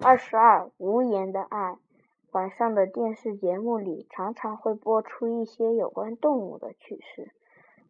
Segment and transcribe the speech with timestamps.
[0.00, 1.78] 二十二，无言的爱。
[2.32, 7.30] 晚上的电视节目里常常会播出一些有关动物的趣事。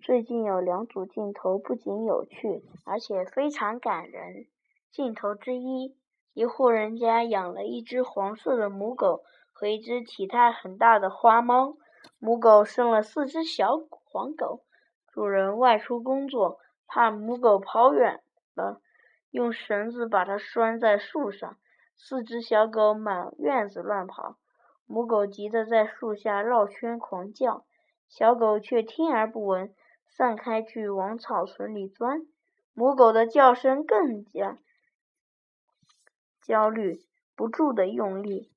[0.00, 4.46] 最近有两组镜头不仅有趣，而且非常感人。
[4.90, 5.96] 镜头之一，
[6.34, 9.22] 一户人家养了一只黄色的母狗
[9.52, 11.76] 和一只体态很大的花猫。
[12.18, 14.64] 母狗生了四只小黄狗，
[15.08, 18.22] 主人外出工作，怕母狗跑远
[18.54, 18.82] 了，
[19.30, 21.56] 用绳子把它拴在树上。
[22.04, 24.36] 四只小狗满院子乱跑，
[24.86, 27.64] 母狗急得在树下绕圈狂叫，
[28.08, 29.72] 小狗却听而不闻，
[30.04, 32.26] 散开去往草丛里钻。
[32.74, 34.58] 母狗的叫声更加
[36.44, 38.50] 焦虑，不住的用力，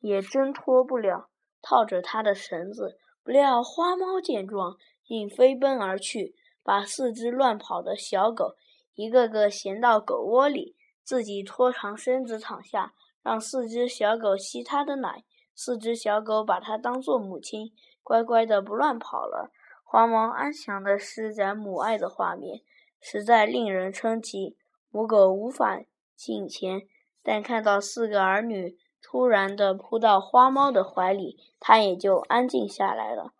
[0.00, 1.30] 也挣脱不了
[1.62, 2.98] 套着它的绳子。
[3.24, 8.54] 不料花猫见状，竟飞奔而去，把四只乱跑的小狗
[8.94, 10.75] 一个个衔到狗窝里。
[11.06, 12.92] 自己拖长身子躺下，
[13.22, 15.22] 让四只小狗吸它的奶。
[15.54, 17.72] 四只小狗把它当做母亲，
[18.02, 19.52] 乖乖的不乱跑了。
[19.84, 22.62] 花猫安详的施展母爱的画面，
[23.00, 24.56] 实在令人称奇。
[24.90, 25.80] 母狗无法
[26.16, 26.88] 近前，
[27.22, 33.32] 但看到四个儿女突然的扑到花猫的怀里，它也就安静下来了。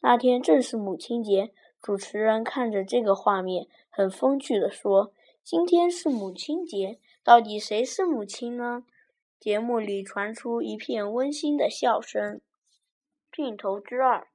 [0.00, 5.12] 那天正是母亲节，主持人看着这个画面，很风趣的说
[5.48, 8.82] ：“今天是母亲节。”到底谁是母亲呢？
[9.38, 12.40] 节目里传出一片温馨的笑声。
[13.30, 14.26] 镜头之二，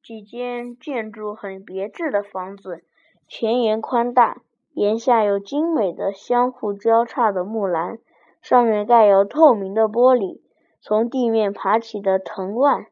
[0.00, 2.84] 几间建筑很别致的房子，
[3.26, 4.42] 前檐宽大，
[4.74, 7.98] 檐下有精美的相互交叉的木栏，
[8.40, 10.42] 上面盖有透明的玻璃。
[10.80, 12.86] 从地面爬起的藤蔓，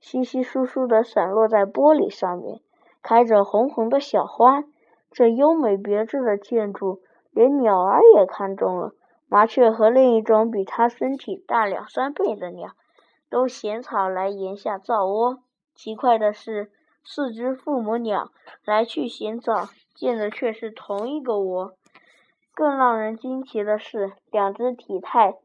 [0.00, 2.60] 稀稀疏疏地散落在玻璃上面，
[3.02, 4.62] 开着红红的小花。
[5.10, 7.02] 这优美别致的建筑。
[7.32, 8.92] 连鸟儿也看中了，
[9.28, 12.70] 麻雀和另一种比它身体大两三倍的鸟，
[13.30, 15.38] 都衔草来檐下造窝。
[15.76, 16.72] 奇怪的是，
[17.04, 18.32] 四只父母鸟
[18.64, 21.74] 来去衔草，建的却是同一个窝。
[22.52, 25.36] 更让人惊奇的是，两只体态、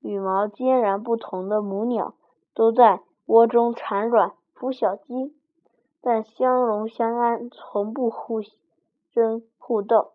[0.00, 2.14] 羽毛截然不同的母鸟，
[2.52, 5.32] 都在窝中产卵、孵小鸡，
[6.02, 8.42] 但相容相安，从不互
[9.14, 10.12] 争互斗。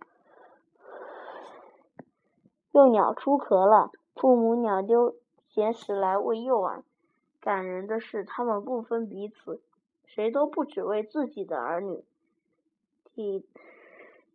[2.72, 5.16] 幼鸟出壳了，父母鸟丢
[5.48, 6.84] 衔食来喂幼儿。
[7.40, 9.62] 感人的是，它们不分彼此，
[10.06, 12.04] 谁都不只为自己的儿女。
[13.06, 13.46] 体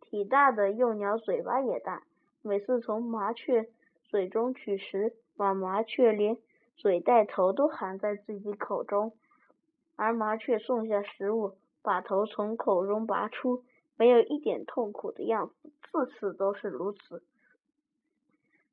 [0.01, 2.03] 体大的幼鸟嘴巴也大，
[2.41, 3.69] 每次从麻雀
[4.03, 6.37] 嘴中取食，把麻雀连
[6.75, 9.11] 嘴带头都含在自己口中；
[9.95, 13.63] 而麻雀送下食物，把头从口中拔出，
[14.03, 17.23] 没有一点痛苦的样子，次次都是如此。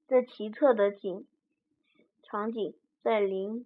[0.09, 1.25] 这奇特的景
[2.25, 3.65] 场景在邻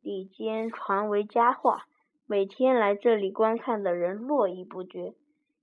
[0.00, 1.84] 里间传为佳话，
[2.24, 5.12] 每天来这里观看的人络绎不绝。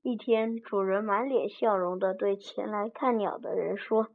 [0.03, 4.09] 一天，主人满脸笑容地对前来看鸟的人说：“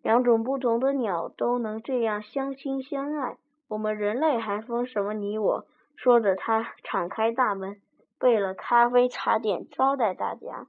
[0.00, 3.36] 两种不同的鸟都能这样相亲相爱，
[3.68, 7.82] 我们人类还分什么你我？”说着，他敞开大门，
[8.24, 10.66] 备了咖啡茶点招待大家。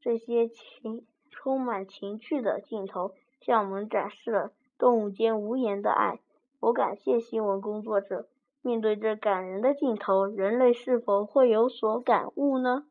[0.00, 3.10] 这些情充满情趣的镜头。
[3.40, 6.20] 向我们展示了动物间无言的爱。
[6.60, 8.28] 我感谢新闻工作者。
[8.62, 12.86] 面对这感人的镜头，人类是否会有所感悟呢？